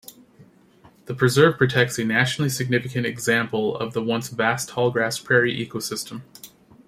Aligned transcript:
The 1.05 1.13
preserve 1.13 1.59
protects 1.59 1.99
a 1.99 2.03
nationally 2.03 2.49
significant 2.49 3.05
example 3.05 3.77
of 3.77 3.93
the 3.93 4.01
once 4.01 4.29
vast 4.29 4.71
tallgrass 4.71 5.23
prairie 5.23 5.53
ecosystem. 5.63 6.23